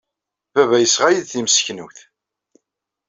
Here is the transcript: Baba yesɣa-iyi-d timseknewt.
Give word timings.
Baba 0.55 0.77
yesɣa-iyi-d 0.79 1.27
timseknewt. 1.31 1.97